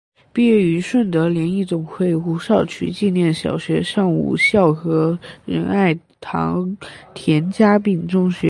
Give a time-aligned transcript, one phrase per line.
[0.33, 6.75] 毕业于顺德联谊总会胡少渠纪念小学上午校和仁爱堂
[7.13, 8.39] 田家炳中学。